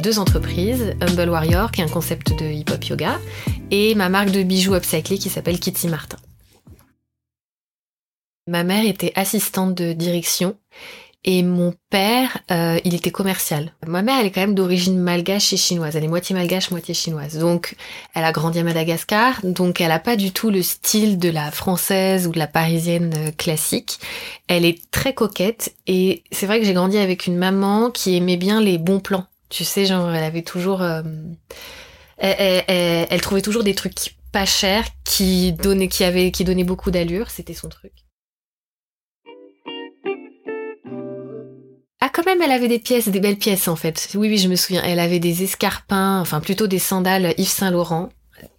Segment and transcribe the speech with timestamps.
[0.00, 3.18] deux entreprises, Humble Warrior, qui est un concept de hip-hop yoga,
[3.70, 6.16] et ma marque de bijoux upcyclés qui s'appelle Kitty Martin.
[8.46, 10.56] Ma mère était assistante de direction
[11.22, 13.74] et mon père, euh, il était commercial.
[13.86, 15.94] Ma mère, elle est quand même d'origine malgache et chinoise.
[15.94, 17.36] Elle est moitié malgache, moitié chinoise.
[17.36, 17.76] Donc,
[18.14, 19.38] elle a grandi à Madagascar.
[19.44, 23.12] Donc, elle a pas du tout le style de la française ou de la parisienne
[23.16, 23.98] euh, classique.
[24.48, 25.74] Elle est très coquette.
[25.86, 29.26] Et c'est vrai que j'ai grandi avec une maman qui aimait bien les bons plans.
[29.50, 30.80] Tu sais, genre, elle avait toujours...
[30.80, 31.02] Euh,
[32.18, 37.30] elle, trouvait toujours des trucs pas chers qui donnaient, qui qui donnaient beaucoup d'allure.
[37.30, 37.92] C'était son truc.
[42.00, 44.08] Ah, quand même, elle avait des pièces, des belles pièces en fait.
[44.14, 44.82] Oui, oui, je me souviens.
[44.82, 48.10] Elle avait des escarpins, enfin plutôt des sandales Yves Saint Laurent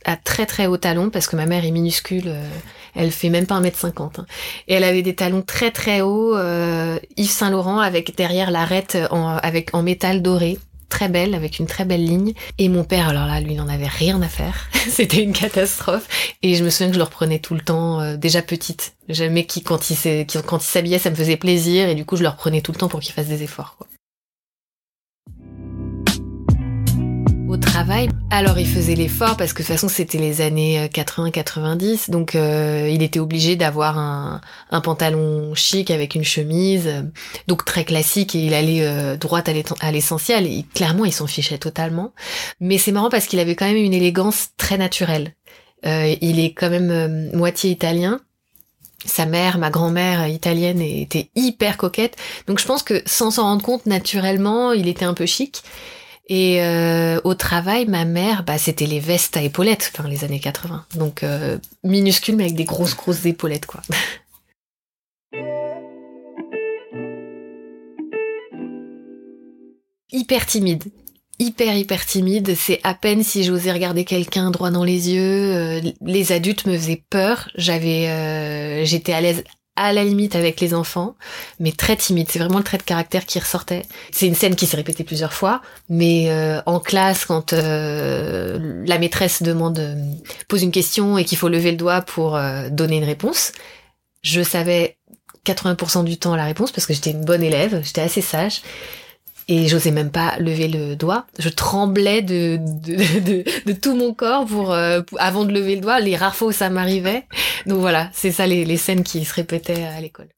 [0.05, 2.27] à très très haut talons parce que ma mère est minuscule.
[2.27, 2.47] Euh,
[2.93, 4.19] elle fait même pas un mètre cinquante.
[4.19, 4.25] Hein.
[4.67, 8.97] Et elle avait des talons très très hauts euh, Yves Saint Laurent avec derrière l'arête
[9.09, 10.59] en, avec en métal doré
[10.91, 12.33] très belle, avec une très belle ligne.
[12.59, 14.69] Et mon père, alors là, lui, n'en avait rien à faire.
[14.89, 16.07] C'était une catastrophe.
[16.43, 18.93] Et je me souviens que je le reprenais tout le temps, euh, déjà petite.
[19.09, 21.89] Jamais qui, quand il s'habillait, ça me faisait plaisir.
[21.89, 23.77] Et du coup, je le reprenais tout le temps pour qu'il fasse des efforts.
[27.51, 31.83] Au travail, alors il faisait l'effort parce que de toute façon c'était les années 80-90,
[32.07, 36.89] euh, donc euh, il était obligé d'avoir un, un, pantalon chic avec une chemise,
[37.47, 39.41] donc très classique et il allait euh, droit
[39.81, 40.47] à l'essentiel.
[40.47, 42.13] Et clairement il s'en fichait totalement,
[42.61, 45.35] mais c'est marrant parce qu'il avait quand même une élégance très naturelle.
[45.85, 48.21] Euh, il est quand même moitié italien,
[49.03, 52.15] sa mère, ma grand-mère italienne était hyper coquette.
[52.47, 55.63] Donc je pense que sans s'en rendre compte, naturellement, il était un peu chic.
[56.27, 60.39] Et euh, au travail, ma mère, bah, c'était les vestes à épaulettes, enfin les années
[60.39, 60.85] 80.
[60.95, 63.81] Donc euh, minuscules mais avec des grosses grosses épaulettes quoi.
[70.11, 70.83] hyper timide.
[71.39, 75.55] Hyper hyper timide, c'est à peine si j'osais regarder quelqu'un droit dans les yeux.
[75.55, 77.49] Euh, les adultes me faisaient peur.
[77.55, 79.43] J'avais, j'étais à l'aise
[79.75, 81.15] à la limite avec les enfants,
[81.59, 82.27] mais très timide.
[82.29, 83.83] C'est vraiment le trait de caractère qui ressortait.
[84.11, 88.99] C'est une scène qui s'est répétée plusieurs fois, mais euh, en classe, quand euh, la
[88.99, 89.95] maîtresse demande, euh,
[90.47, 92.39] pose une question et qu'il faut lever le doigt pour
[92.69, 93.53] donner une réponse,
[94.21, 94.97] je savais
[95.45, 98.61] 80% du temps la réponse parce que j'étais une bonne élève, j'étais assez sage
[99.47, 101.25] et j'osais même pas lever le doigt.
[101.39, 102.59] Je tremblais de,
[103.81, 105.99] tout mon corps pour, euh, avant de lever le doigt.
[105.99, 107.25] Les rares fois ça m'arrivait.
[107.65, 110.29] Donc voilà, c'est ça les, les scènes qui se répétaient à l'école.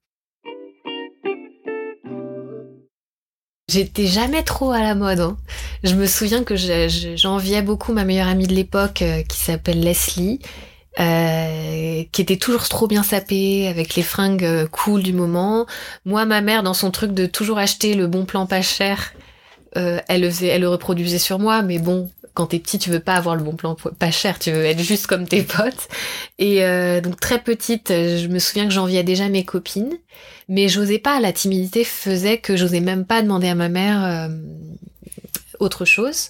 [3.70, 5.22] J'étais jamais trop à la mode.
[5.22, 5.38] Hein.
[5.84, 10.40] Je me souviens que j'enviais beaucoup ma meilleure amie de l'époque euh, qui s'appelle Leslie
[11.00, 15.66] euh, qui était toujours trop bien sapée, avec les fringues euh, cool du moment.
[16.06, 19.14] Moi, ma mère, dans son truc de toujours acheter le bon plan pas cher,
[19.76, 22.92] euh, elle, le faisait, elle le reproduisait sur moi, mais bon, quand t'es petit, tu
[22.92, 25.88] veux pas avoir le bon plan pas cher, tu veux être juste comme tes potes.
[26.38, 29.98] Et euh, donc très petite, je me souviens que j'enviais déjà mes copines,
[30.48, 31.20] mais j'osais pas.
[31.20, 34.30] La timidité faisait que j'osais même pas demander à ma mère
[35.60, 36.30] autre chose.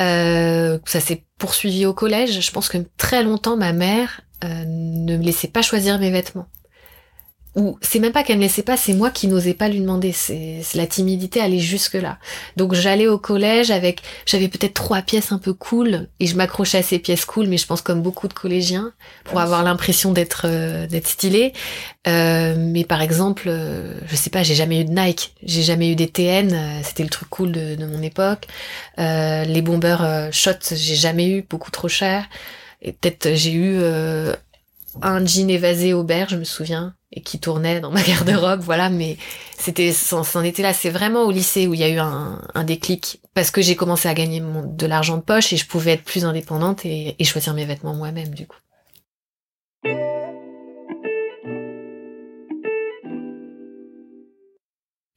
[0.00, 2.40] Euh, ça s'est poursuivi au collège.
[2.40, 6.48] Je pense que très longtemps, ma mère euh, ne me laissait pas choisir mes vêtements
[7.54, 10.12] ou c'est même pas qu'elle me laissait pas, c'est moi qui n'osais pas lui demander.
[10.12, 12.18] C'est la timidité allait jusque là.
[12.56, 16.78] Donc j'allais au collège avec, j'avais peut-être trois pièces un peu cool et je m'accrochais
[16.78, 18.92] à ces pièces cool, mais je pense comme beaucoup de collégiens
[19.24, 21.52] pour avoir l'impression d'être euh, d'être stylé.
[22.08, 25.90] Euh, mais par exemple, euh, je sais pas, j'ai jamais eu de Nike, j'ai jamais
[25.92, 28.46] eu des TN, euh, c'était le truc cool de, de mon époque.
[28.98, 32.24] les bombers shots, j'ai jamais eu, beaucoup trop cher.
[32.80, 33.80] Et peut-être j'ai eu
[35.02, 39.16] un jean évasé Aubert, je me souviens, et qui tournait dans ma garde-robe, voilà, mais
[39.58, 40.72] c'était, c'en était là.
[40.72, 44.08] C'est vraiment au lycée où il y a eu un, déclic, parce que j'ai commencé
[44.08, 47.54] à gagner de l'argent de poche et je pouvais être plus indépendante et, et choisir
[47.54, 48.56] mes vêtements moi-même, du coup.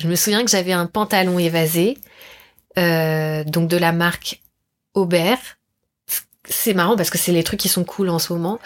[0.05, 1.97] Je me souviens que j'avais un pantalon évasé,
[2.77, 4.41] euh, donc de la marque
[4.93, 5.57] Aubert.
[6.47, 8.59] C'est marrant parce que c'est les trucs qui sont cool en ce moment.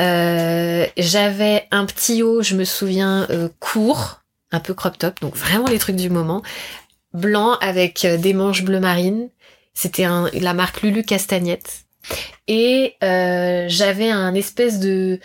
[0.00, 4.20] Euh, j'avais un petit haut, je me souviens, euh, court,
[4.50, 6.42] un peu crop top, donc vraiment les trucs du moment,
[7.12, 9.28] blanc avec euh, des manches bleu marine.
[9.72, 11.84] C'était la marque Lulu Castagnette.
[12.46, 15.18] Et j'avais un espèce de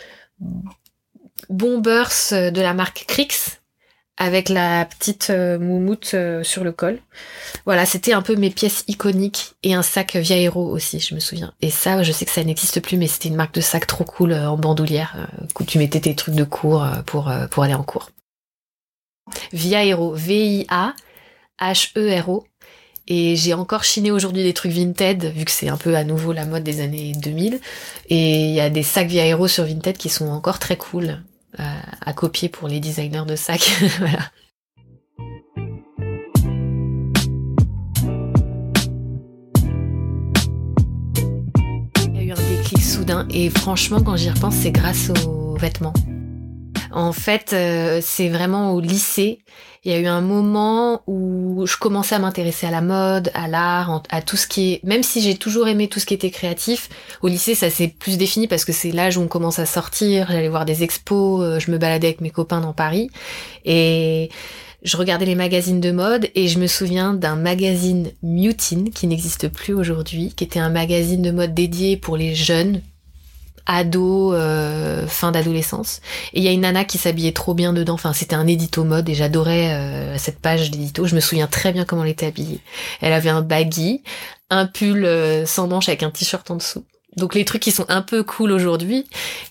[1.48, 3.59] bombers de la marque Crix
[4.20, 7.00] avec la petite euh, moumoute euh, sur le col.
[7.64, 11.52] Voilà, c'était un peu mes pièces iconiques et un sac Viaero aussi, je me souviens.
[11.62, 14.04] Et ça, je sais que ça n'existe plus, mais c'était une marque de sac trop
[14.04, 15.26] cool euh, en bandoulière
[15.58, 18.10] où tu mettais tes trucs de cours pour pour aller en cours.
[19.52, 20.94] Viaero, V-I-A
[21.60, 22.46] H-E-R-O.
[23.06, 26.32] Et j'ai encore chiné aujourd'hui des trucs Vinted, vu que c'est un peu à nouveau
[26.32, 27.58] la mode des années 2000.
[28.08, 31.20] Et il y a des sacs Via sur Vinted qui sont encore très cool
[31.58, 33.70] à copier pour les designers de sacs.
[42.06, 45.56] Il y a eu un déclic soudain et franchement quand j'y repense c'est grâce aux
[45.56, 45.94] vêtements.
[46.92, 49.40] En fait, euh, c'est vraiment au lycée.
[49.84, 53.48] Il y a eu un moment où je commençais à m'intéresser à la mode, à
[53.48, 54.84] l'art, à tout ce qui est.
[54.84, 56.88] Même si j'ai toujours aimé tout ce qui était créatif,
[57.22, 60.26] au lycée ça s'est plus défini parce que c'est l'âge où on commence à sortir.
[60.30, 63.10] J'allais voir des expos, euh, je me baladais avec mes copains dans Paris
[63.64, 64.28] et
[64.82, 69.48] je regardais les magazines de mode et je me souviens d'un magazine Mutine qui n'existe
[69.48, 72.80] plus aujourd'hui, qui était un magazine de mode dédié pour les jeunes,
[73.70, 76.00] ado, euh, fin d'adolescence.
[76.32, 77.94] Et il y a une nana qui s'habillait trop bien dedans.
[77.94, 81.06] Enfin, c'était un édito mode et j'adorais euh, cette page d'édito.
[81.06, 82.60] Je me souviens très bien comment elle était habillée.
[83.00, 84.02] Elle avait un baggy,
[84.50, 86.84] un pull euh, sans manches avec un t-shirt en dessous.
[87.16, 89.06] Donc les trucs qui sont un peu cool aujourd'hui.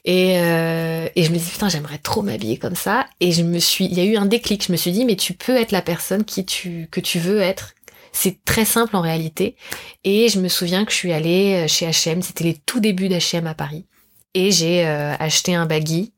[0.05, 3.05] Et, et je me dis putain j'aimerais trop m'habiller comme ça.
[3.19, 4.65] Et je me suis, il y a eu un déclic.
[4.65, 7.41] Je me suis dit mais tu peux être la personne qui tu que tu veux
[7.41, 7.73] être.
[8.13, 9.57] C'est très simple en réalité.
[10.05, 12.21] Et je me souviens que je suis allée chez H&M.
[12.21, 13.85] C'était les tout débuts d'H&M à Paris
[14.33, 16.13] et j'ai euh, acheté un baggy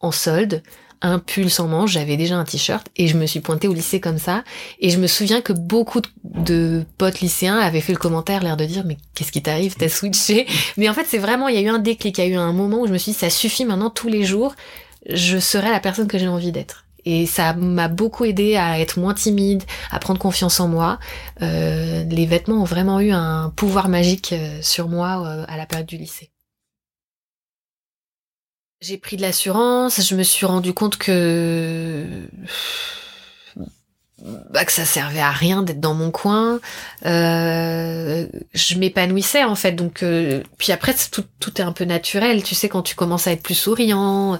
[0.00, 0.62] en solde,
[1.02, 4.00] un pull sans manche, j'avais déjà un t-shirt et je me suis pointée au lycée
[4.00, 4.44] comme ça.
[4.80, 8.64] Et je me souviens que beaucoup de, potes lycéens avaient fait le commentaire, l'air de
[8.64, 10.46] dire mais qu'est-ce qui t'arrive, t'as switché?
[10.76, 12.36] Mais en fait c'est vraiment, il y a eu un déclic, il y a eu
[12.36, 14.54] un moment où je me suis dit ça suffit maintenant tous les jours,
[15.08, 16.84] je serai la personne que j'ai envie d'être.
[17.04, 19.62] Et ça m'a beaucoup aidé à être moins timide,
[19.92, 20.98] à prendre confiance en moi.
[21.40, 25.86] Euh, les vêtements ont vraiment eu un pouvoir magique euh, sur moi à la période
[25.86, 26.32] du lycée.
[28.86, 32.06] J'ai pris de l'assurance, je me suis rendu compte que
[34.52, 36.60] bah, que ça servait à rien d'être dans mon coin.
[37.04, 41.24] Euh, je m'épanouissais en fait, donc euh, puis après tout,
[41.56, 42.44] est un peu naturel.
[42.44, 44.38] Tu sais quand tu commences à être plus souriant,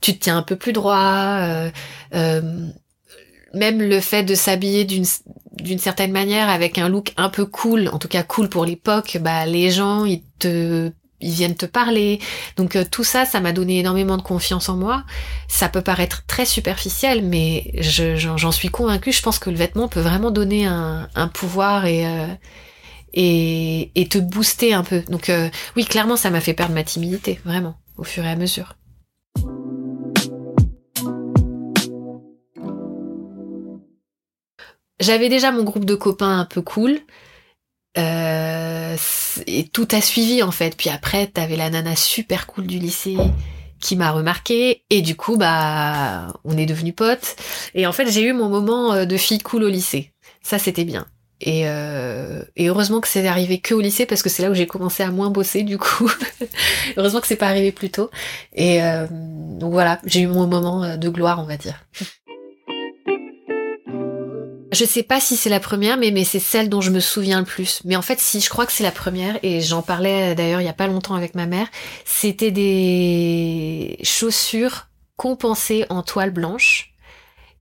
[0.00, 1.70] tu te tiens un peu plus droit.
[2.14, 2.70] Euh
[3.54, 5.04] même le fait de s'habiller d'une
[5.60, 9.18] d'une certaine manière avec un look un peu cool, en tout cas cool pour l'époque,
[9.20, 10.90] bah les gens ils te
[11.22, 12.20] ils viennent te parler.
[12.56, 15.04] Donc euh, tout ça, ça m'a donné énormément de confiance en moi.
[15.48, 19.12] Ça peut paraître très superficiel, mais j'en suis convaincue.
[19.12, 22.26] Je pense que le vêtement peut vraiment donner un, pouvoir euh,
[23.14, 25.02] et, te booster un peu.
[25.08, 28.36] Donc euh, oui, clairement, ça m'a fait perdre ma timidité, vraiment, au fur et à
[28.36, 28.74] mesure.
[35.00, 37.00] J'avais déjà mon groupe de copains un peu cool.
[37.98, 38.96] Euh,
[39.46, 40.76] et tout a suivi en fait.
[40.76, 43.16] Puis après, t'avais la nana super cool du lycée
[43.80, 44.84] qui m'a remarqué.
[44.88, 47.36] Et du coup bah on est devenus potes.
[47.74, 50.12] Et en fait j'ai eu mon moment euh, de fille cool au lycée.
[50.42, 51.06] Ça c'était bien.
[51.44, 54.54] Et, euh, et heureusement que c'est arrivé que au lycée parce que c'est là où
[54.54, 56.08] j'ai commencé à moins bosser du coup.
[56.96, 58.10] Heureusement que c'est pas arrivé plus tôt.
[58.52, 61.84] Et euh, donc voilà j'ai eu mon moment de gloire on va dire
[64.72, 67.40] je sais pas si c'est la première, mais, mais c'est celle dont je me souviens
[67.40, 67.82] le plus.
[67.84, 70.64] Mais en fait, si, je crois que c'est la première, et j'en parlais d'ailleurs il
[70.64, 71.68] y a pas longtemps avec ma mère,
[72.04, 76.94] c'était des chaussures compensées en toile blanche.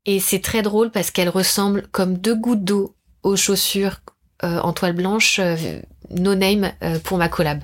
[0.05, 3.97] Et c'est très drôle parce qu'elles ressemblent comme deux gouttes d'eau aux chaussures
[4.43, 5.55] euh, en toile blanche euh,
[6.09, 7.59] no name euh, pour ma collab.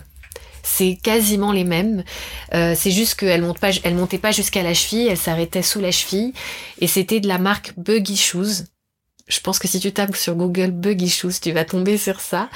[0.61, 2.03] C'est quasiment les mêmes.
[2.51, 5.91] c'est juste qu'elles montent pas, elles montaient pas jusqu'à la cheville, elles s'arrêtaient sous la
[5.91, 6.33] cheville.
[6.81, 8.65] Et c'était de la marque Buggy Shoes
[9.27, 12.49] je pense que si tu tapes sur Google Buggy Shoes, tu vas tomber sur ça.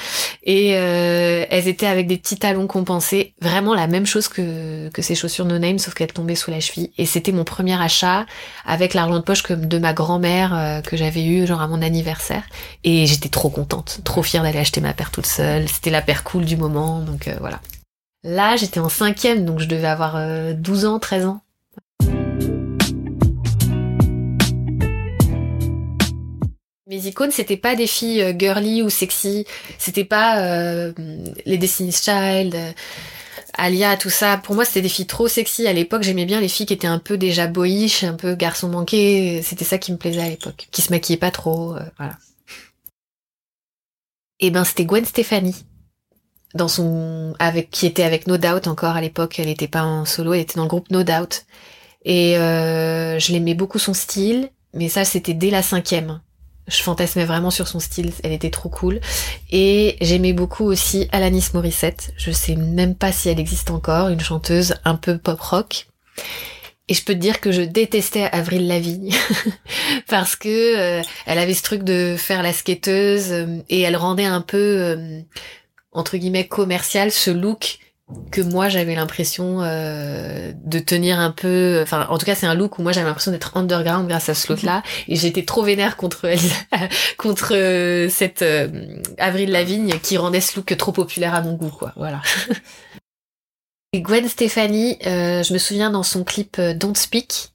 [0.44, 5.02] Et euh, elles étaient avec des petits talons compensés, vraiment la même chose que, que
[5.02, 6.92] ces chaussures no name, sauf qu'elles tombaient sous la cheville.
[6.98, 8.26] Et c'était mon premier achat
[8.66, 12.44] avec l'argent de poche de ma grand-mère euh, que j'avais eu genre à mon anniversaire.
[12.84, 15.68] Et j'étais trop contente, trop fière d'aller acheter ma paire toute seule.
[15.68, 17.60] C'était la paire cool du moment, donc euh, voilà.
[18.24, 20.16] Là, j'étais en cinquième, donc je devais avoir
[20.54, 21.42] 12 ans, 13 ans.
[26.92, 29.46] Mes icônes, c'était pas des filles euh, girly ou sexy,
[29.78, 30.92] c'était pas euh,
[31.46, 32.74] les Destiny's Child, euh,
[33.54, 34.36] Alia, tout ça.
[34.36, 35.66] Pour moi, c'était des filles trop sexy.
[35.68, 38.68] À l'époque, j'aimais bien les filles qui étaient un peu déjà boyish, un peu garçon
[38.68, 39.42] manqué.
[39.42, 40.68] C'était ça qui me plaisait à l'époque.
[40.72, 42.18] Qui se maquillaient pas trop, voilà.
[44.42, 45.56] Et eh ben, c'était Gwen Stefani.
[46.56, 49.40] Dans son, avec, qui était avec No Doubt encore à l'époque.
[49.40, 51.46] Elle était pas en solo, elle était dans le groupe No Doubt.
[52.04, 54.50] Et je l'aimais beaucoup son style.
[54.74, 56.20] Mais ça, c'était dès la cinquième
[56.68, 59.00] je fantasmais vraiment sur son style, elle était trop cool.
[59.52, 64.20] Et j'aimais beaucoup aussi Alanis Morissette, je sais même pas si elle existe encore, une
[64.20, 65.88] chanteuse un peu pop rock.
[66.88, 69.14] Et je peux te dire que je détestais Avril Lavigne
[70.10, 74.26] parce que euh, elle avait ce truc de faire la skateuse euh, et elle rendait
[74.26, 75.22] un peu euh,
[75.94, 77.80] entre guillemets commercial ce look
[78.32, 82.80] que moi j'avais l'impression de tenir un peu enfin en tout cas c'est un look
[82.80, 85.98] où moi j'avais l'impression d'être underground grâce à ce look là et j'étais trop vénère
[85.98, 86.40] contre elle
[87.18, 88.46] contre cette
[89.18, 91.92] Avril Lavigne qui rendait ce look trop populaire à mon goût quoi.
[91.98, 92.22] Voilà.
[93.94, 97.50] Gwen Stefani, euh, je me souviens dans son clip euh, Don't Speak,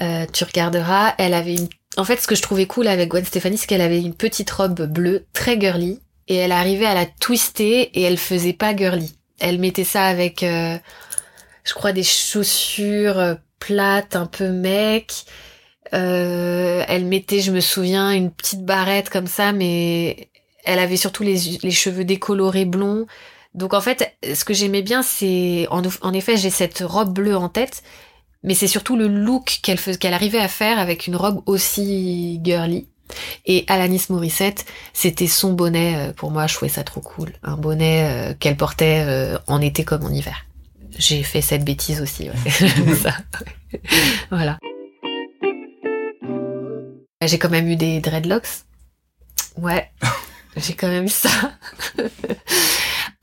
[0.00, 1.68] euh, tu regarderas, elle avait une...
[1.98, 4.50] En fait, ce que je trouvais cool avec Gwen Stefani, c'est qu'elle avait une petite
[4.50, 9.15] robe bleue, très girly, et elle arrivait à la twister et elle faisait pas girly.
[9.40, 15.24] Elle mettait ça avec, je crois, des chaussures plates, un peu mec.
[15.92, 20.30] elle mettait, je me souviens, une petite barrette comme ça, mais
[20.64, 23.06] elle avait surtout les, les cheveux décolorés blonds.
[23.56, 27.48] Donc en fait, ce que j'aimais bien, c'est en, effet, j'ai cette robe bleue en
[27.48, 27.82] tête,
[28.42, 32.86] mais c'est surtout le look qu'elle qu'elle arrivait à faire avec une robe aussi girly.
[33.44, 37.56] Et Alanis Morissette, c'était son bonnet euh, pour moi, je trouvais ça trop cool, un
[37.56, 40.46] bonnet euh, qu'elle portait euh, en été comme en hiver.
[40.98, 42.94] J'ai fait cette bêtise aussi, ouais.
[43.02, 43.14] ça.
[44.30, 44.58] voilà.
[47.22, 48.64] J'ai quand même eu des dreadlocks.
[49.58, 49.90] Ouais,
[50.56, 51.30] j'ai quand même eu ça.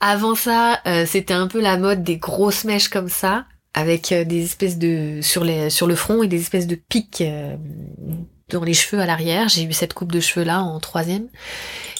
[0.00, 4.44] Avant ça, euh, c'était un peu la mode des grosses mèches comme ça, avec des
[4.44, 7.24] espèces de sur les sur le front et des espèces de pics
[8.50, 9.48] dans les cheveux à l'arrière.
[9.48, 11.28] J'ai eu cette coupe de cheveux là en troisième.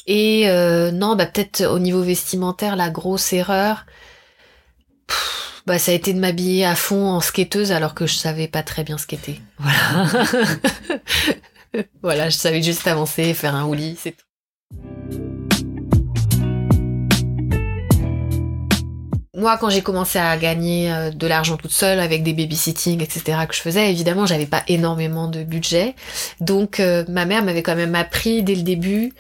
[0.06, 0.46] Et
[0.92, 3.86] non, bah peut-être au niveau vestimentaire, la grosse erreur.
[5.66, 8.62] bah ça a été de m'habiller à fond en skateuse alors que je savais pas
[8.62, 9.40] très bien skater.
[9.58, 10.08] Voilà.
[12.02, 14.23] voilà, je savais juste avancer, faire un houli, c'est tout.
[19.34, 23.38] Moi, quand j'ai commencé à gagner euh, de l'argent toute seule avec des babysitting, etc.,
[23.48, 25.94] que je faisais, évidemment, j'avais pas énormément de budget.
[26.40, 29.12] Donc, euh, ma mère m'avait quand même appris dès le début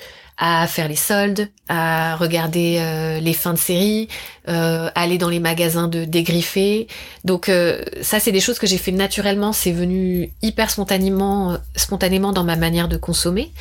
[0.46, 4.08] à faire les soldes, à regarder euh, les fins de série,
[4.46, 6.86] euh, aller dans les magasins de dégriffer.
[7.24, 9.54] Donc euh, ça, c'est des choses que j'ai fait naturellement.
[9.54, 13.52] C'est venu hyper spontanément, spontanément dans ma manière de consommer.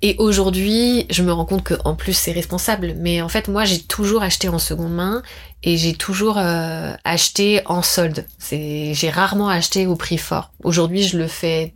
[0.00, 2.94] Et aujourd'hui, je me rends compte que en plus c'est responsable.
[2.98, 5.24] Mais en fait, moi, j'ai toujours acheté en seconde main
[5.64, 8.24] et j'ai toujours acheté en solde.
[8.38, 10.52] C'est, j'ai rarement acheté au prix fort.
[10.62, 11.74] Aujourd'hui, je le fais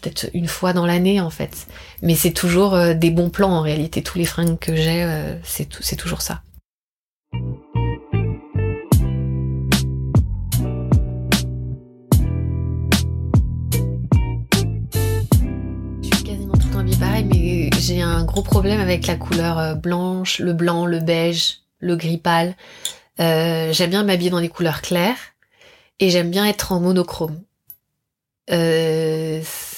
[0.00, 1.66] peut-être une fois dans l'année en fait.
[2.02, 4.02] Mais c'est toujours euh, des bons plans en réalité.
[4.02, 6.42] Tous les fringues que j'ai, euh, c'est toujours ça.
[7.32, 7.38] Je
[16.14, 20.38] suis quasiment tout le pareil, mais j'ai un gros problème avec la couleur euh, blanche,
[20.38, 22.54] le blanc, le beige, le gris pâle.
[23.18, 25.18] j'aime bien m'habiller dans des couleurs claires
[25.98, 27.40] et j'aime bien être en monochrome.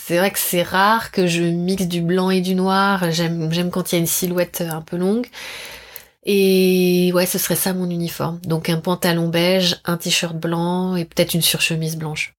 [0.09, 3.11] C'est vrai que c'est rare que je mixe du blanc et du noir.
[3.11, 5.27] J'aime, j'aime quand il y a une silhouette un peu longue.
[6.25, 8.41] Et ouais, ce serait ça mon uniforme.
[8.45, 12.33] Donc un pantalon beige, un t-shirt blanc et peut-être une surchemise blanche.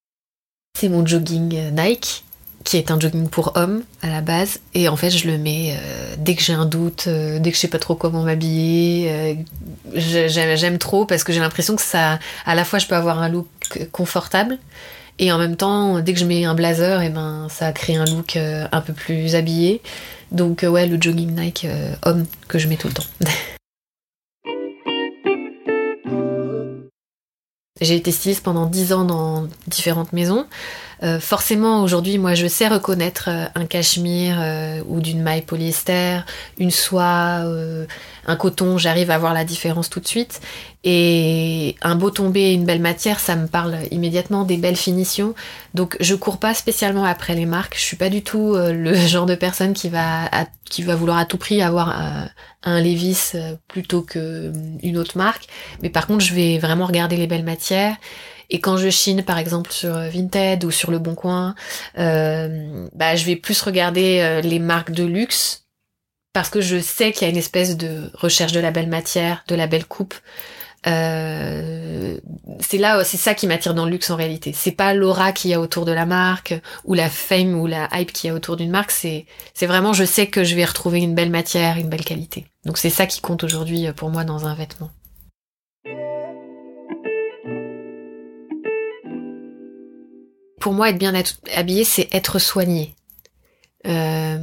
[0.80, 2.24] C'est mon jogging euh, Nike,
[2.64, 4.62] qui est un jogging pour hommes à la base.
[4.74, 7.56] Et en fait, je le mets euh, dès que j'ai un doute, euh, dès que
[7.56, 9.46] je sais pas trop comment m'habiller.
[9.94, 13.30] j'aime trop parce que j'ai l'impression que ça, à la fois, je peux avoir un
[13.30, 13.48] look
[13.92, 14.58] confortable
[15.20, 17.98] et en même temps, dès que je mets un blazer, et eh ben ça crée
[17.98, 19.82] un look euh, un peu plus habillé.
[20.32, 23.04] Donc euh, ouais, le jogging Nike euh, homme que je mets tout le temps.
[27.82, 30.46] J'ai été styliste pendant 10 ans dans différentes maisons.
[31.22, 36.20] Forcément, aujourd'hui, moi, je sais reconnaître un cachemire ou d'une maille polyester,
[36.58, 37.46] une soie,
[38.30, 38.78] un coton.
[38.78, 40.42] J'arrive à voir la différence tout de suite.
[40.84, 45.36] Et un beau tombé et une belle matière, ça me parle immédiatement des belles finitions.
[45.74, 47.76] Donc, je cours pas spécialement après les marques.
[47.76, 50.30] Je suis pas du tout le genre de personne qui va
[50.70, 52.30] qui va vouloir à tout prix avoir un,
[52.64, 53.34] un Levis
[53.68, 55.48] plutôt que une autre marque.
[55.82, 57.98] Mais par contre, je vais vraiment regarder les belles matières.
[58.50, 61.56] Et quand je chine, par exemple, sur Vinted ou sur Le Bon Coin,
[61.98, 65.66] euh, bah, je vais plus regarder euh, les marques de luxe
[66.34, 69.44] parce que je sais qu'il y a une espèce de recherche de la belle matière,
[69.48, 70.16] de la belle coupe.
[70.88, 72.18] Euh,
[72.62, 74.54] c'est là, c'est ça qui m'attire dans le luxe en réalité.
[74.56, 76.54] C'est pas l'aura qu'il y a autour de la marque
[76.86, 78.92] ou la fame ou la hype qu'il y a autour d'une marque.
[78.92, 82.46] C'est, c'est vraiment, je sais que je vais retrouver une belle matière, une belle qualité.
[82.66, 84.92] Donc c'est ça qui compte aujourd'hui pour moi dans un vêtement.
[90.60, 91.14] pour moi, être bien
[91.56, 92.94] habillé, c'est être soigné.
[93.88, 94.38] Euh,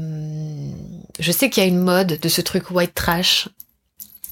[1.19, 3.49] je sais qu'il y a une mode de ce truc white trash,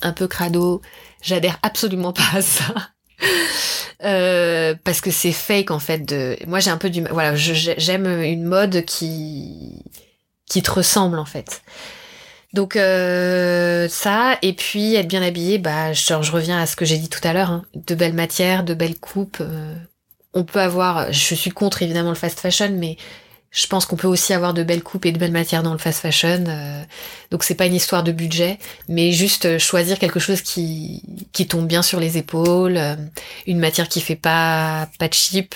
[0.02, 0.82] un peu crado.
[1.22, 2.74] J'adhère absolument pas à ça.
[4.04, 6.14] euh, parce que c'est fake en fait.
[6.46, 9.82] Moi j'ai un peu du voilà, j'aime une mode qui
[10.46, 11.62] qui te ressemble en fait.
[12.54, 16.84] Donc euh, ça et puis être bien habillé, bah je, je reviens à ce que
[16.84, 17.64] j'ai dit tout à l'heure, hein.
[17.74, 19.38] de belles matières, de belles coupes.
[19.40, 19.74] Euh,
[20.34, 22.96] on peut avoir, je suis contre évidemment le fast fashion, mais
[23.54, 25.78] je pense qu'on peut aussi avoir de belles coupes et de belles matières dans le
[25.78, 26.44] fast fashion.
[26.48, 26.82] Euh,
[27.30, 28.58] donc c'est pas une histoire de budget,
[28.88, 32.96] mais juste euh, choisir quelque chose qui qui tombe bien sur les épaules, euh,
[33.46, 35.54] une matière qui fait pas pas cheap.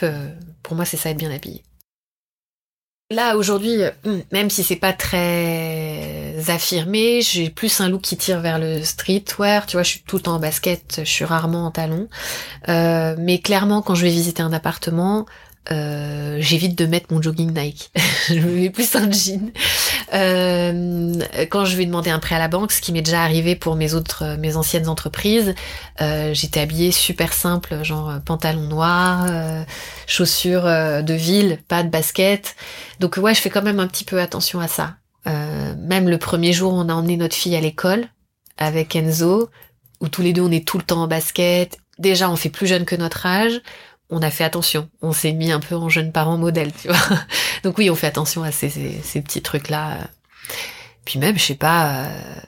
[0.62, 1.64] pour moi, c'est ça être bien habillé.
[3.10, 8.40] Là aujourd'hui, hmm, même si c'est pas très affirmé, j'ai plus un look qui tire
[8.40, 9.66] vers le streetwear.
[9.66, 12.08] Tu vois, je suis tout le temps en basket, je suis rarement en talons.
[12.68, 15.26] mais clairement, quand je vais visiter un appartement,
[15.70, 17.90] euh, j'évite de mettre mon jogging Nike.
[18.28, 19.52] je me mets plus un jean.
[20.14, 21.14] Euh,
[21.50, 23.76] quand je vais demander un prêt à la banque, ce qui m'est déjà arrivé pour
[23.76, 25.54] mes autres, mes anciennes entreprises,
[26.00, 29.26] euh, j'étais habillée super simple, genre pantalon noir,
[30.06, 32.56] chaussures de ville, pas de basket.
[33.00, 34.96] Donc ouais, je fais quand même un petit peu attention à ça.
[35.26, 38.06] même le premier jour, on a emmené notre fille à l'école
[38.56, 39.50] avec Enzo,
[40.00, 41.78] où tous les deux on est tout le temps en basket.
[41.98, 43.60] Déjà, on fait plus jeune que notre âge
[44.10, 44.88] on a fait attention.
[45.02, 47.18] On s'est mis un peu en jeune parent modèle, tu vois.
[47.62, 48.68] Donc oui, on fait attention à ces,
[49.22, 49.98] petits trucs-là.
[51.04, 52.40] Puis même, je sais pas, euh,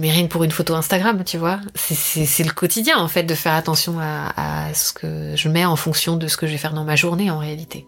[0.00, 1.60] rien pour une photo Instagram, tu vois.
[1.74, 6.16] C'est le quotidien, en fait, de faire attention à, ce que je mets en fonction
[6.16, 7.86] de ce que je vais faire dans ma journée, en réalité.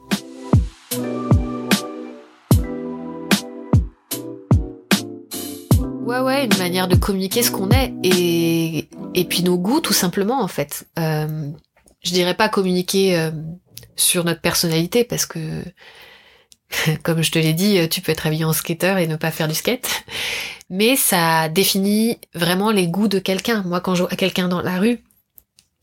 [6.04, 9.92] Ouais, ouais, une manière de communiquer ce qu'on est et, et puis nos goûts, tout
[9.92, 10.86] simplement, en fait.
[10.98, 11.50] Euh,
[12.02, 13.30] je dirais pas communiquer euh,
[13.96, 15.62] sur notre personnalité parce que
[17.02, 19.48] comme je te l'ai dit, tu peux être habillé en skater et ne pas faire
[19.48, 20.04] du skate.
[20.70, 23.62] Mais ça définit vraiment les goûts de quelqu'un.
[23.64, 25.00] Moi, quand je vois quelqu'un dans la rue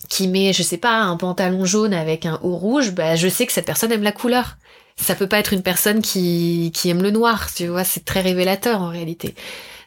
[0.10, 3.46] qui met, je sais pas, un pantalon jaune avec un haut rouge, bah, je sais
[3.46, 4.58] que cette personne aime la couleur.
[4.98, 8.22] Ça peut pas être une personne qui, qui aime le noir, tu vois, c'est très
[8.22, 9.36] révélateur en réalité.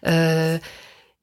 [0.07, 0.59] Euh,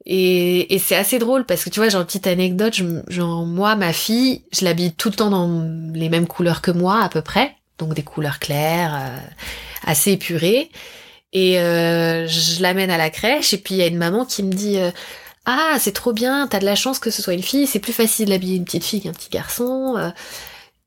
[0.08, 3.92] et, et c'est assez drôle parce que tu vois, une petite anecdote, genre moi, ma
[3.92, 7.56] fille, je l'habille tout le temps dans les mêmes couleurs que moi à peu près,
[7.78, 9.18] donc des couleurs claires, euh,
[9.84, 10.70] assez épurées.
[11.32, 14.44] Et euh, je l'amène à la crèche et puis il y a une maman qui
[14.44, 14.92] me dit euh,
[15.44, 17.92] ah c'est trop bien, t'as de la chance que ce soit une fille, c'est plus
[17.92, 20.12] facile d'habiller une petite fille qu'un petit garçon.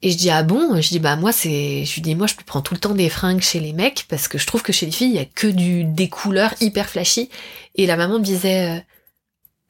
[0.01, 0.81] Et je dis ah bon?
[0.81, 3.09] Je dis bah moi c'est, je lui dis moi je prends tout le temps des
[3.09, 5.25] fringues chez les mecs parce que je trouve que chez les filles il y a
[5.25, 7.29] que du des couleurs hyper flashy.
[7.75, 8.85] Et la maman me disait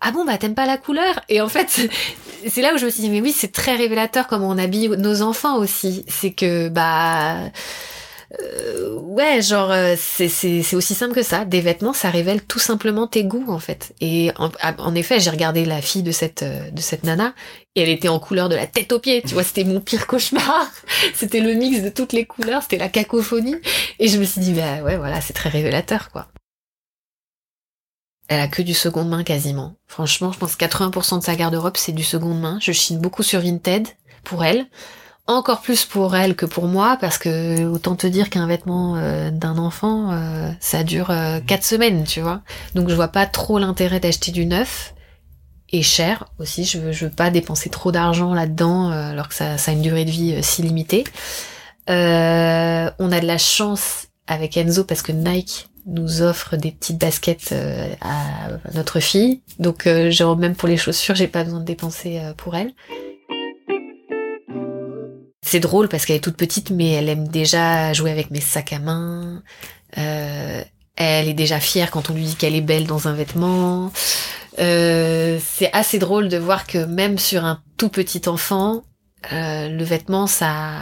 [0.02, 1.20] ah bon bah t'aimes pas la couleur?
[1.30, 1.68] Et en fait
[2.48, 4.90] c'est là où je me suis dit mais oui c'est très révélateur comment on habille
[4.90, 6.06] nos enfants aussi.
[6.08, 7.50] C'est que bah
[8.42, 11.44] euh, ouais genre euh, c'est aussi simple que ça.
[11.46, 13.94] Des vêtements ça révèle tout simplement tes goûts en fait.
[14.00, 17.34] Et en, en effet j'ai regardé la fille de cette euh, de cette nana
[17.76, 19.22] et elle était en couleur de la tête aux pieds.
[19.22, 20.72] Tu vois c'était mon pire cauchemar.
[21.14, 23.58] C'était le mix de toutes les couleurs c'était la cacophonie.
[24.00, 26.28] Et je me suis dit bah ouais voilà c'est très révélateur quoi
[28.30, 29.74] elle a que du seconde main quasiment.
[29.88, 32.60] Franchement, je pense que 80% de sa garde-robe, c'est du seconde main.
[32.62, 33.88] Je chine beaucoup sur Vinted
[34.24, 34.68] pour elle.
[35.26, 39.32] Encore plus pour elle que pour moi, parce que autant te dire qu'un vêtement euh,
[39.32, 42.42] d'un enfant, euh, ça dure 4 euh, semaines, tu vois.
[42.76, 44.94] Donc je vois pas trop l'intérêt d'acheter du neuf.
[45.72, 49.60] Et cher aussi, je veux, je veux pas dépenser trop d'argent là-dedans, alors que ça,
[49.60, 51.04] ça a une durée de vie si limitée.
[51.88, 57.52] on a de la chance avec Enzo parce que Nike nous offre des petites baskets
[57.52, 59.42] euh, à notre fille.
[59.60, 62.72] Donc euh, genre même pour les chaussures, j'ai pas besoin de dépenser euh, pour elle.
[65.42, 68.74] C'est drôle parce qu'elle est toute petite, mais elle aime déjà jouer avec mes sacs
[68.74, 69.42] à main.
[69.96, 73.92] elle est déjà fière quand on lui dit qu'elle est belle dans un vêtement.
[74.58, 78.84] c'est assez drôle de voir que même sur un tout petit enfant,
[79.32, 80.74] le vêtement ça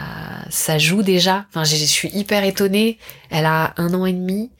[0.50, 1.46] ça joue déjà.
[1.48, 2.98] Enfin, je suis hyper étonnée.
[3.30, 4.50] Elle a un an et demi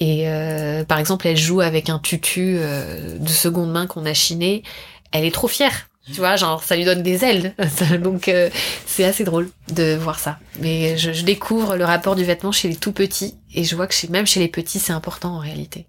[0.00, 4.14] et euh, par exemple, elle joue avec un tutu euh, de seconde main qu'on a
[4.14, 4.62] chiné.
[5.12, 5.88] Elle est trop fière.
[6.06, 7.54] Tu vois, genre ça lui donne des ailes.
[8.02, 8.48] Donc euh,
[8.86, 10.38] c'est assez drôle de voir ça.
[10.58, 14.06] Mais je, découvre le rapport du vêtement chez les tout petits et je vois que
[14.10, 15.86] même chez les petits c'est important en réalité.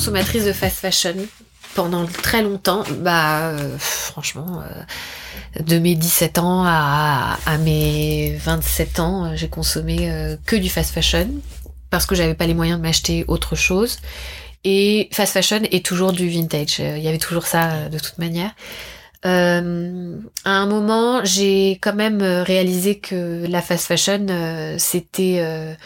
[0.00, 1.14] Consommatrice de fast fashion
[1.74, 2.84] pendant très longtemps.
[3.00, 10.10] Bah, euh, franchement, euh, de mes 17 ans à, mes 27 ans, euh, j'ai consommé
[10.46, 11.28] que du fast fashion
[11.90, 13.98] parce que j'avais pas les moyens de m'acheter autre chose.
[14.64, 16.78] Et fast fashion est toujours du vintage.
[16.78, 18.52] Il y avait toujours ça de toute manière.
[19.22, 24.26] À un moment, j'ai quand même réalisé que la fast fashion,
[24.78, 25.76] c'était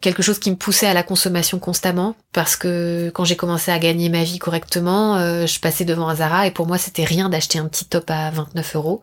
[0.00, 3.78] quelque chose qui me poussait à la consommation constamment parce que quand j'ai commencé à
[3.78, 7.28] gagner ma vie correctement, euh, je passais devant un Zara et pour moi c'était rien
[7.28, 9.02] d'acheter un petit top à 29 euros.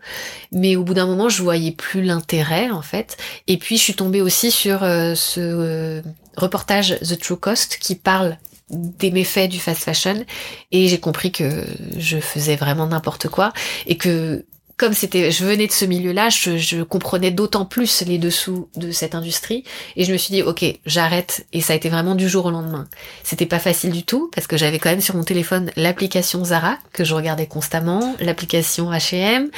[0.51, 3.17] Mais au bout d'un moment, je voyais plus l'intérêt en fait.
[3.47, 6.01] Et puis je suis tombée aussi sur euh, ce euh,
[6.38, 8.38] reportage The True Cost qui parle
[8.69, 10.25] des méfaits du fast fashion
[10.71, 11.65] et j'ai compris que
[11.97, 13.53] je faisais vraiment n'importe quoi
[13.86, 14.43] et que
[14.78, 18.92] comme c'était, je venais de ce milieu-là, je, je comprenais d'autant plus les dessous de
[18.92, 19.64] cette industrie,
[19.96, 22.52] et je me suis dit, ok, j'arrête, et ça a été vraiment du jour au
[22.52, 22.86] lendemain.
[23.24, 26.78] C'était pas facile du tout, parce que j'avais quand même sur mon téléphone l'application Zara,
[26.92, 29.50] que je regardais constamment, l'application H&M,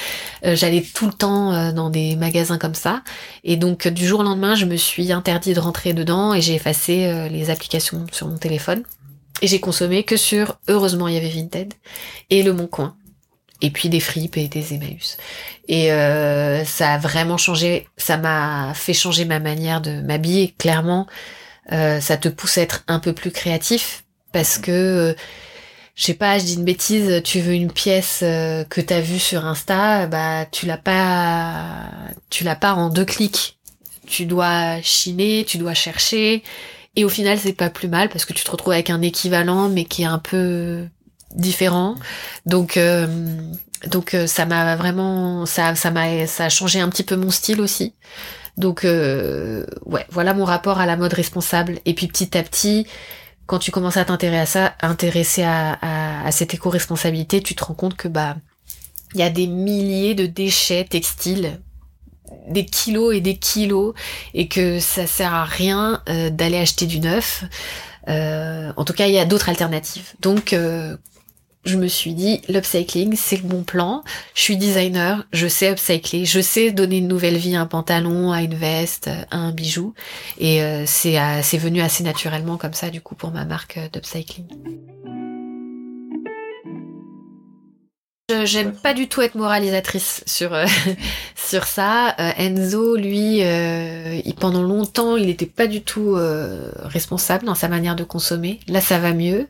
[0.44, 3.02] j'allais tout le temps euh, dans des magasins comme ça,
[3.44, 6.54] et donc du jour au lendemain, je me suis interdit de rentrer dedans, et j'ai
[6.54, 8.84] effacé euh, les applications sur mon téléphone,
[9.42, 11.74] et j'ai consommé que sur, heureusement il y avait Vinted,
[12.30, 12.96] et Le Bon Coin
[13.62, 15.18] et puis des fripes et des Emmaüs.
[15.68, 20.54] Et euh, ça a vraiment changé, ça m'a fait changer ma manière de m'habiller.
[20.58, 21.08] Clairement,
[21.72, 25.14] euh, ça te pousse à être un peu plus créatif parce que, euh,
[25.96, 29.20] je sais pas, je dis une bêtise, tu veux une pièce euh, que t'as vue
[29.20, 31.90] sur Insta, bah tu l'as pas,
[32.30, 33.58] tu l'as pas en deux clics.
[34.06, 36.44] Tu dois chiner, tu dois chercher.
[36.96, 39.70] Et au final, c'est pas plus mal parce que tu te retrouves avec un équivalent,
[39.70, 40.88] mais qui est un peu
[41.36, 41.96] différent.
[42.46, 43.08] Donc euh,
[43.88, 47.30] donc euh, ça m'a vraiment ça ça m'a ça a changé un petit peu mon
[47.30, 47.94] style aussi.
[48.58, 51.80] Donc euh, ouais, voilà mon rapport à la mode responsable.
[51.86, 52.88] Et puis petit à petit,
[53.46, 55.78] quand tu commences à t'intéresser à ça, intéresser à,
[56.26, 58.36] à, cette éco-responsabilité, tu te rends compte que bah
[59.14, 61.60] il y a des milliers de déchets textiles
[62.50, 63.94] des kilos et des kilos
[64.34, 67.46] et que ça sert à rien d'aller acheter du neuf.
[68.06, 70.12] en tout cas, il y a d'autres alternatives.
[70.20, 70.54] Donc,
[71.68, 74.04] je me suis dit, l'upcycling, c'est le bon plan.
[74.34, 78.32] Je suis designer, je sais upcycler, je sais donner une nouvelle vie à un pantalon,
[78.32, 79.94] à une veste, à un bijou.
[80.40, 84.46] Et euh, c'est, venu assez naturellement comme ça, du coup, pour ma marque euh, d'upcycling.
[88.44, 90.66] J'aime pas du tout être moralisatrice sur euh,
[91.36, 92.14] ça.
[92.38, 93.42] Enzo, lui,
[94.40, 96.18] pendant longtemps, il était pas du tout
[96.84, 98.60] responsable dans sa manière de consommer.
[98.68, 99.48] Là, ça va mieux.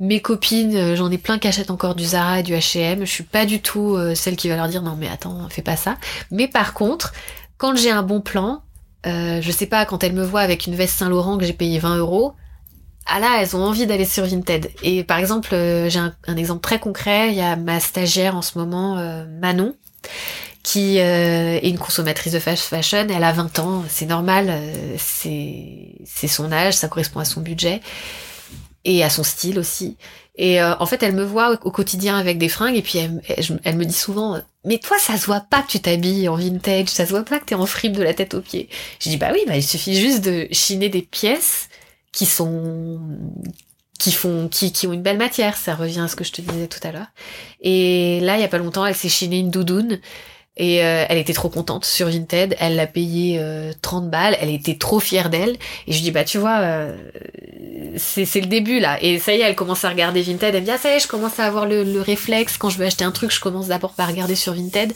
[0.00, 3.00] Mes copines, euh, j'en ai plein qui achètent encore du Zara et du H&M.
[3.00, 5.62] Je suis pas du tout euh, celle qui va leur dire non mais attends, fais
[5.62, 5.96] pas ça.
[6.30, 7.12] Mais par contre,
[7.56, 8.62] quand j'ai un bon plan,
[9.06, 11.52] euh, je sais pas, quand elles me voient avec une veste Saint Laurent que j'ai
[11.52, 12.34] payé 20 euros,
[13.06, 14.70] ah là, elles ont envie d'aller sur Vinted.
[14.84, 17.30] Et par exemple, j'ai un, exemple très concret.
[17.30, 18.96] Il y a ma stagiaire en ce moment,
[19.40, 19.74] Manon,
[20.62, 23.06] qui est une consommatrice de fashion.
[23.08, 24.52] Elle a 20 ans, c'est normal,
[24.98, 27.80] c'est son âge, ça correspond à son budget
[28.84, 29.96] et à son style aussi.
[30.36, 33.76] Et euh, en fait, elle me voit au, quotidien avec des fringues et puis elle,
[33.76, 37.04] me dit souvent "Mais toi, ça se voit pas que tu t'habilles en vintage, ça
[37.04, 38.68] se voit pas que t'es en fripe de la tête aux pieds."
[39.00, 41.68] Je dis "Bah oui, bah il suffit juste de chiner des pièces
[42.12, 43.00] qui sont
[43.98, 46.40] qui font qui, qui ont une belle matière, ça revient à ce que je te
[46.40, 47.08] disais tout à l'heure.
[47.60, 49.98] Et là, il y a pas longtemps, elle s'est chiné une doudoune
[50.58, 53.40] et euh, elle était trop contente sur Vinted, elle l'a payé
[53.80, 55.56] 30 euh, balles, elle était trop fière d'elle.
[55.86, 56.96] Et je dis bah tu vois, euh,
[57.96, 59.02] c'est le début là.
[59.02, 60.96] Et ça y est, elle commence à regarder Vinted, elle me dit ah ça y
[60.96, 63.40] est, je commence à avoir le, le réflexe quand je veux acheter un truc, je
[63.40, 64.92] commence d'abord par regarder sur Vinted.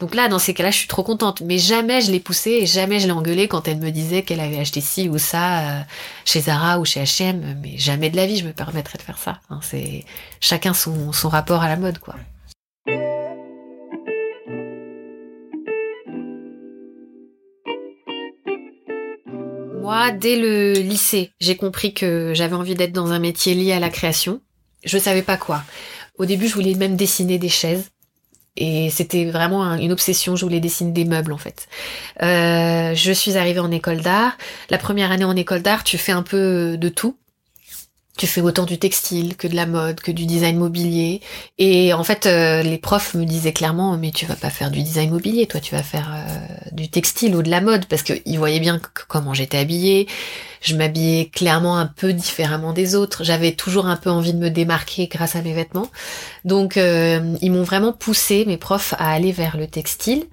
[0.00, 1.40] Donc là, dans ces cas-là, je suis trop contente.
[1.40, 4.40] Mais jamais je l'ai poussée et jamais je l'ai engueulée quand elle me disait qu'elle
[4.40, 5.84] avait acheté ci ou ça
[6.24, 7.58] chez Zara ou chez H&M.
[7.62, 9.40] Mais jamais de la vie je me permettrais de faire ça.
[9.50, 10.04] Hein, c'est
[10.40, 12.14] chacun son, son rapport à la mode quoi.
[19.84, 23.80] Moi, dès le lycée, j'ai compris que j'avais envie d'être dans un métier lié à
[23.80, 24.40] la création.
[24.82, 25.62] Je savais pas quoi.
[26.16, 27.90] Au début, je voulais même dessiner des chaises.
[28.56, 31.68] Et c'était vraiment une obsession, je voulais dessiner des meubles en fait.
[32.22, 34.38] Euh, je suis arrivée en école d'art.
[34.70, 37.18] La première année en école d'art, tu fais un peu de tout
[38.16, 41.20] tu fais autant du textile que de la mode, que du design mobilier.
[41.58, 44.82] Et en fait, euh, les profs me disaient clairement, mais tu vas pas faire du
[44.82, 48.38] design mobilier, toi, tu vas faire euh, du textile ou de la mode, parce qu'ils
[48.38, 50.06] voyaient bien comment j'étais habillée.
[50.60, 53.24] Je m'habillais clairement un peu différemment des autres.
[53.24, 55.90] J'avais toujours un peu envie de me démarquer grâce à mes vêtements.
[56.44, 60.24] Donc, euh, ils m'ont vraiment poussé, mes profs, à aller vers le textile.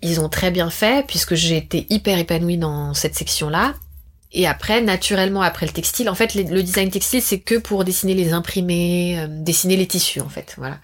[0.00, 3.74] Ils ont très bien fait, puisque j'ai été hyper épanouie dans cette section-là.
[4.32, 8.14] Et après, naturellement, après le textile, en fait, le design textile, c'est que pour dessiner
[8.14, 10.78] les imprimés, euh, dessiner les tissus, en fait, voilà.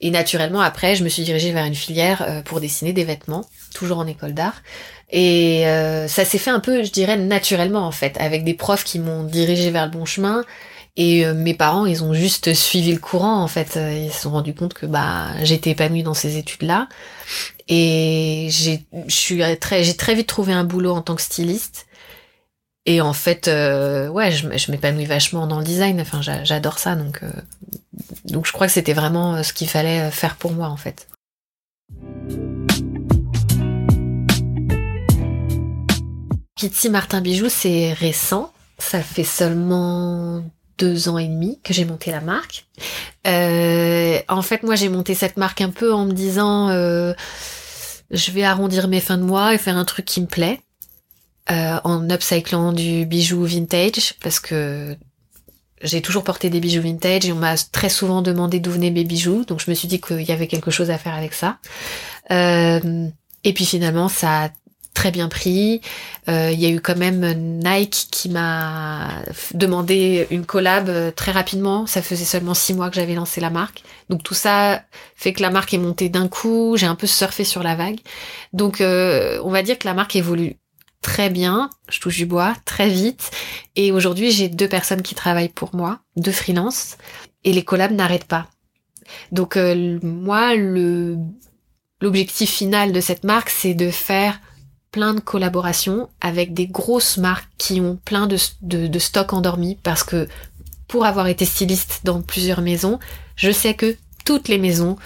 [0.00, 3.44] Et naturellement, après, je me suis dirigée vers une filière euh, pour dessiner des vêtements,
[3.74, 4.62] toujours en école d'art.
[5.10, 8.84] Et euh, ça s'est fait un peu, je dirais, naturellement, en fait, avec des profs
[8.84, 10.44] qui m'ont dirigée vers le bon chemin
[10.96, 13.76] Et euh, mes parents, ils ont juste suivi le courant en fait.
[13.76, 16.88] Ils se sont rendus compte que bah j'étais épanouie dans ces études-là.
[17.68, 18.84] Et j'ai,
[19.56, 21.86] très, j'ai très vite trouvé un boulot en tant que styliste.
[22.86, 26.00] Et en fait, euh, ouais, je, m'épanouis vachement dans le design.
[26.00, 26.96] Enfin, j'adore ça.
[26.96, 27.30] Donc, euh,
[28.26, 31.08] donc je crois que c'était vraiment ce qu'il fallait faire pour moi en fait.
[36.56, 38.52] Kitty Martin Bijoux, c'est récent.
[38.78, 40.42] Ça fait seulement
[40.78, 42.66] deux ans et demi que j'ai monté la marque.
[43.26, 47.12] Euh, en fait, moi, j'ai monté cette marque un peu en me disant, euh,
[48.10, 50.60] je vais arrondir mes fins de mois et faire un truc qui me plaît,
[51.50, 54.96] euh, en upcyclant du bijou vintage, parce que
[55.82, 59.04] j'ai toujours porté des bijoux vintage et on m'a très souvent demandé d'où venaient mes
[59.04, 61.58] bijoux, donc je me suis dit qu'il y avait quelque chose à faire avec ça.
[62.30, 64.50] et puis finalement, ça a
[64.94, 65.82] très bien pris.
[66.28, 67.20] Euh, il y a eu quand même
[67.62, 69.08] Nike qui m'a
[69.52, 71.86] demandé une collab euh, très rapidement.
[71.86, 73.82] Ça faisait seulement six mois que j'avais lancé la marque.
[74.08, 74.82] Donc tout ça
[75.16, 76.76] fait que la marque est montée d'un coup.
[76.78, 77.98] J'ai un peu surfé sur la vague.
[78.52, 80.56] Donc euh, on va dire que la marque évolue
[81.04, 81.70] très bien.
[81.88, 83.30] Je touche du bois très vite.
[83.76, 86.96] Et aujourd'hui j'ai deux personnes qui travaillent pour moi, deux freelances.
[87.44, 88.48] Et les collabs n'arrêtent pas.
[89.30, 89.56] Donc
[90.02, 91.18] moi le
[92.04, 94.38] L'objectif final de cette marque, c'est de faire
[94.90, 100.04] plein de collaborations avec des grosses marques qui ont plein de, de, stocks endormis parce
[100.04, 100.28] que
[100.86, 102.98] pour avoir été styliste dans plusieurs maisons,
[103.36, 104.96] je sais que toutes les maisons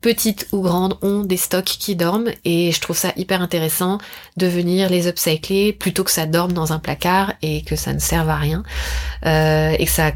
[0.00, 3.98] petites ou grandes, ont des stocks qui dorment et je trouve ça hyper intéressant
[4.36, 7.98] de venir les upcycler plutôt que ça dorme dans un placard et que ça ne
[7.98, 8.62] serve à rien
[9.26, 10.12] euh, et que ça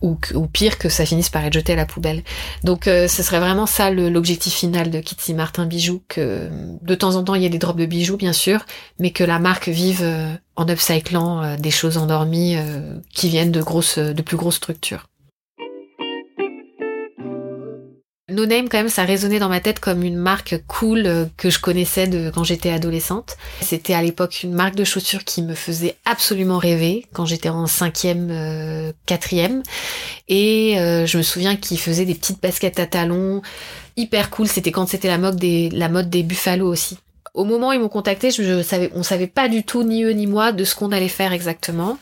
[0.00, 0.16] ou,
[0.52, 2.24] pire que ça finisse par être jeté à la poubelle.
[2.64, 6.48] Donc euh, ce serait vraiment ça l'objectif final de Kitty Martin Bijoux que
[6.82, 8.66] de temps en temps il y a des drops de bijoux bien sûr,
[8.98, 12.56] mais que la marque vive euh, en upcyclant des choses endormies
[13.14, 15.06] qui viennent de grosses de plus grosses structures.
[18.32, 21.50] No Name, quand même, ça résonnait dans ma tête comme une marque cool euh, que
[21.50, 23.36] je connaissais de quand j'étais adolescente.
[23.60, 27.66] C'était à l'époque une marque de chaussures qui me faisait absolument rêver quand j'étais en
[27.66, 29.62] cinquième, euh, quatrième.
[30.28, 33.42] Et euh, je me souviens qu'ils faisaient des petites baskets à talons
[33.96, 34.48] hyper cool.
[34.48, 36.98] C'était quand c'était la mode des, la buffalo aussi.
[37.34, 40.10] Au moment où ils m'ont contacté, je, savais, on savait pas du tout ni eux
[40.10, 41.98] ni moi de ce qu'on allait faire exactement.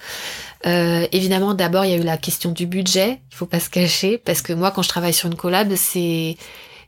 [0.67, 3.21] Euh, évidemment, d'abord, il y a eu la question du budget.
[3.31, 6.37] Il faut pas se cacher parce que moi, quand je travaille sur une collab, c'est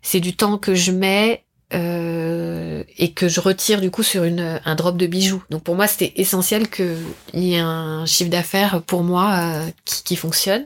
[0.03, 4.61] c'est du temps que je mets euh, et que je retire du coup sur une,
[4.65, 5.43] un drop de bijoux.
[5.49, 6.97] Donc pour moi, c'était essentiel qu'il
[7.33, 10.65] y ait un chiffre d'affaires pour moi euh, qui, fonctionne.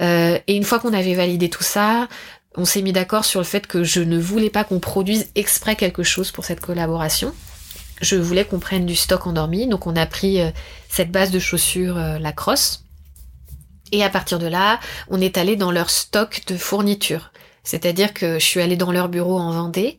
[0.00, 2.06] Euh, et une fois qu'on avait validé tout ça,
[2.56, 5.74] on s'est mis d'accord sur le fait que je ne voulais pas qu'on produise exprès
[5.74, 7.34] quelque chose pour cette collaboration
[8.00, 9.66] je voulais qu'on prenne du stock endormi.
[9.66, 10.50] Donc on a pris euh,
[10.88, 12.84] cette base de chaussures euh, la crosse.
[13.92, 17.32] Et à partir de là, on est allé dans leur stock de fournitures.
[17.64, 19.98] C'est-à-dire que je suis allée dans leur bureau en Vendée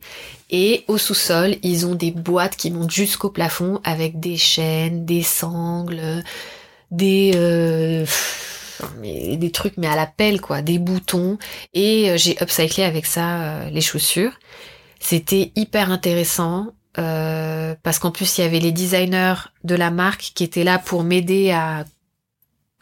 [0.49, 5.21] et au sous-sol, ils ont des boîtes qui montent jusqu'au plafond avec des chaînes, des
[5.21, 6.23] sangles,
[6.89, 8.05] des euh,
[9.03, 11.37] des trucs mais à la pelle quoi, des boutons
[11.75, 14.33] et j'ai upcyclé avec ça les chaussures.
[14.99, 16.73] C'était hyper intéressant.
[16.97, 20.77] Euh, parce qu'en plus il y avait les designers de la marque qui étaient là
[20.77, 21.85] pour m'aider à,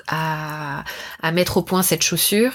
[0.07, 2.53] à, mettre au point cette chaussure,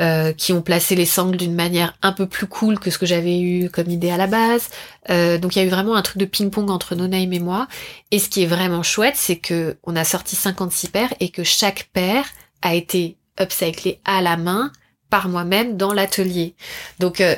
[0.00, 3.06] euh, qui ont placé les sangles d'une manière un peu plus cool que ce que
[3.06, 4.68] j'avais eu comme idée à la base.
[5.10, 7.68] Euh, donc il y a eu vraiment un truc de ping-pong entre No et moi.
[8.10, 11.44] Et ce qui est vraiment chouette, c'est que on a sorti 56 paires et que
[11.44, 12.24] chaque paire
[12.62, 14.72] a été upcyclée à la main
[15.10, 16.54] par moi-même dans l'atelier.
[16.98, 17.36] Donc euh,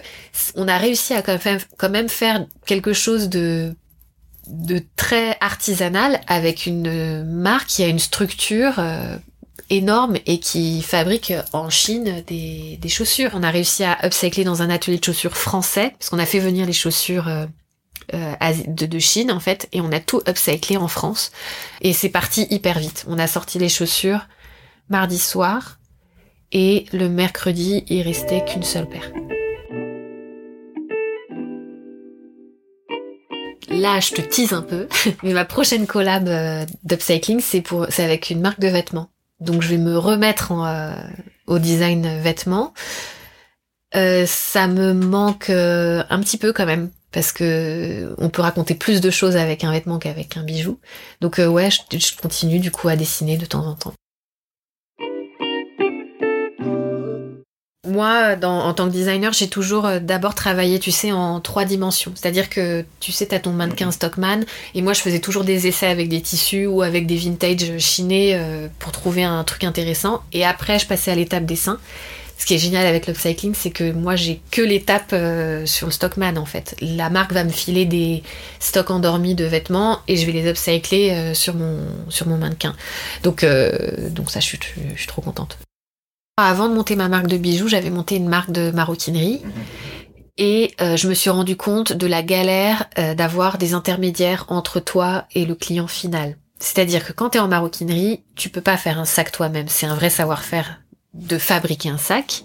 [0.55, 3.75] on a réussi à quand même, faire quelque chose de
[4.47, 9.15] de très artisanal avec une marque qui a une structure euh,
[9.69, 13.31] énorme et qui fabrique en Chine des, des, chaussures.
[13.35, 16.39] On a réussi à upcycler dans un atelier de chaussures français parce qu'on a fait
[16.39, 17.45] venir les chaussures euh,
[18.13, 21.31] de, de, Chine en fait et on a tout upcyclé en France
[21.83, 23.05] et c'est parti hyper vite.
[23.07, 24.27] On a sorti les chaussures
[24.89, 25.78] mardi soir
[26.53, 29.13] et le mercredi, il restait qu'une seule paire.
[33.69, 34.89] Là, je te tease un peu,
[35.23, 39.11] mais ma prochaine collab euh, d'upcycling, c'est pour, c'est avec une marque de vêtements.
[39.41, 40.95] Donc, je vais me remettre euh,
[41.47, 42.73] au design vêtements.
[43.95, 49.01] Euh, ça me manque un petit peu quand même parce que on peut raconter plus
[49.01, 50.79] de choses avec un vêtement qu'avec un bijou.
[51.23, 53.95] Donc ouais, je continue du coup à dessiner de temps en temps.
[57.89, 62.13] Moi, en tant que designer, j'ai toujours euh, d'abord travaillé, tu sais, en trois dimensions.
[62.15, 64.41] C'est-à-dire que, tu sais, t'as ton mannequin Stockman,
[64.75, 68.35] et moi, je faisais toujours des essais avec des tissus ou avec des vintage chinés
[68.35, 70.23] euh, pour trouver un truc intéressant.
[70.33, 71.79] Et après, je passais à l'étape dessin.
[72.39, 75.93] Ce qui est génial avec l'upcycling, c'est que moi, j'ai que l'étape euh, sur le
[75.93, 76.77] Stockman, en fait.
[76.81, 78.23] La marque va me filer des
[78.61, 82.77] stocks endormis de vêtements et je vais les upcycler sur, mon, sur mon mannequin.
[83.25, 83.45] Donc,
[84.11, 84.59] donc ça, je suis
[85.09, 85.59] trop contente.
[86.41, 89.43] Avant de monter ma marque de bijoux, j'avais monté une marque de maroquinerie.
[90.37, 94.79] Et euh, je me suis rendu compte de la galère euh, d'avoir des intermédiaires entre
[94.79, 96.37] toi et le client final.
[96.61, 99.67] C'est-à-dire que quand tu es en maroquinerie, tu peux pas faire un sac toi-même.
[99.67, 100.81] C'est un vrai savoir-faire
[101.13, 102.45] de fabriquer un sac.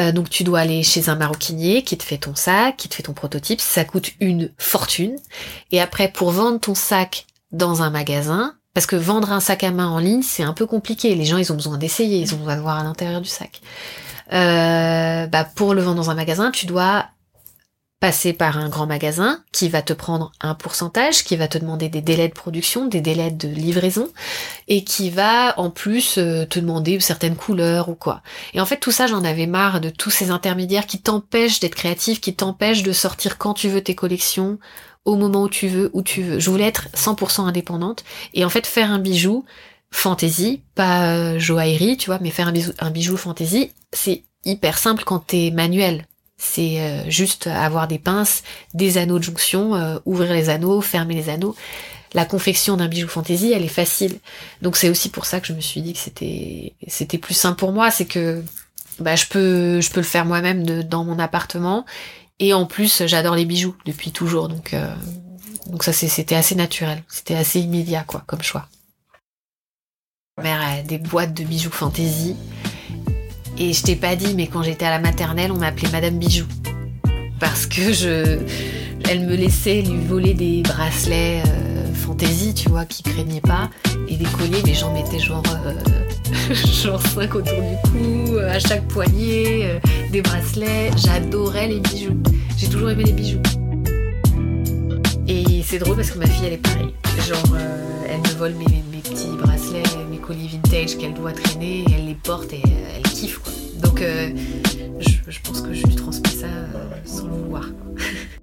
[0.00, 2.96] Euh, donc tu dois aller chez un maroquinier qui te fait ton sac, qui te
[2.96, 3.60] fait ton prototype.
[3.60, 5.14] Ça coûte une fortune.
[5.70, 9.70] Et après, pour vendre ton sac dans un magasin, parce que vendre un sac à
[9.70, 11.14] main en ligne, c'est un peu compliqué.
[11.14, 13.60] Les gens, ils ont besoin d'essayer, ils ont besoin de voir à l'intérieur du sac.
[14.32, 17.06] Euh, bah, pour le vendre dans un magasin, tu dois
[18.02, 21.88] passer par un grand magasin qui va te prendre un pourcentage, qui va te demander
[21.88, 24.08] des délais de production, des délais de livraison,
[24.66, 28.20] et qui va en plus euh, te demander certaines couleurs ou quoi.
[28.54, 31.76] Et en fait tout ça j'en avais marre de tous ces intermédiaires qui t'empêchent d'être
[31.76, 34.58] créatif, qui t'empêchent de sortir quand tu veux tes collections,
[35.04, 36.38] au moment où tu veux, où tu veux.
[36.38, 39.44] Je voulais être 100% indépendante et en fait faire un bijou
[39.90, 45.04] fantaisie, pas euh, joaillerie, tu vois, mais faire un bijou, un fantaisie, c'est hyper simple
[45.04, 46.06] quand t'es manuel.
[46.38, 48.42] C'est euh, juste avoir des pinces,
[48.74, 51.54] des anneaux de jonction, euh, ouvrir les anneaux, fermer les anneaux.
[52.14, 54.18] La confection d'un bijou fantaisie, elle est facile.
[54.60, 57.58] Donc c'est aussi pour ça que je me suis dit que c'était c'était plus simple
[57.58, 58.42] pour moi, c'est que
[58.98, 61.86] bah je peux je peux le faire moi-même dans mon appartement
[62.42, 64.92] et en plus, j'adore les bijoux depuis toujours, donc euh,
[65.80, 68.66] ça c'était assez naturel, c'était assez immédiat quoi comme choix.
[70.38, 72.34] Ma mère a des boîtes de bijoux fantaisie.
[73.58, 76.48] Et je t'ai pas dit, mais quand j'étais à la maternelle, on m'appelait Madame Bijoux.
[77.38, 78.40] Parce que je.
[79.08, 81.71] Elle me laissait lui voler des bracelets euh,
[82.22, 83.70] fantaisie, tu vois, qui craignaient pas.
[84.08, 85.42] Et des colliers, mais j'en mettais genre.
[85.66, 89.78] Euh, genre 5 autour du cou, euh, à chaque poignet, euh,
[90.10, 90.90] des bracelets.
[90.96, 92.20] J'adorais les bijoux.
[92.56, 93.42] J'ai toujours aimé les bijoux.
[95.28, 96.94] Et c'est drôle parce que ma fille, elle est pareille.
[97.26, 98.64] Genre, euh, elle me vole mes,
[99.02, 102.62] petits bracelets, mes colliers vintage qu'elle doit traîner, et elle les porte et
[102.96, 103.52] elle kiffe, quoi.
[103.82, 106.46] Donc, je, pense que je lui transmets ça
[107.04, 107.64] sans le vouloir.